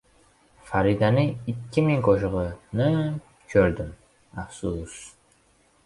«Faridaning 0.69 1.29
ikki 1.53 1.83
ming 1.89 2.01
qo‘shig‘i»ni 2.09 2.89
ko‘rdim, 3.53 3.95
afsus... 4.47 5.03